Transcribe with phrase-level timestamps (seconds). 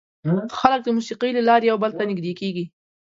[0.59, 2.65] خلک د موسیقۍ له لارې یو بل ته نږدې کېږي.